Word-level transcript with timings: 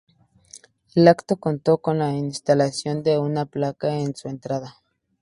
El 0.95 1.07
acto 1.07 1.35
contó 1.37 1.77
con 1.77 1.99
la 1.99 2.11
instalación 2.15 3.03
de 3.03 3.19
una 3.19 3.45
placa 3.45 3.99
en 3.99 4.15
su 4.15 4.29
entrada. 4.29 4.81